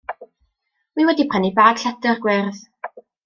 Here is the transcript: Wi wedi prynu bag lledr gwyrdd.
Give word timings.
Wi 0.95 1.03
wedi 1.09 1.27
prynu 1.33 1.51
bag 1.61 1.83
lledr 1.83 2.17
gwyrdd. 2.25 2.65